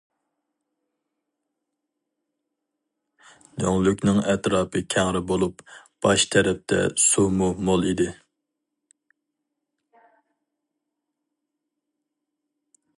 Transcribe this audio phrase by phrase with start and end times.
[3.63, 5.61] دۆڭلۈكنىڭ ئەتراپى كەڭرى بولۇپ،
[6.07, 8.09] باش تەرەپتە سۇمۇ مول ئىدى.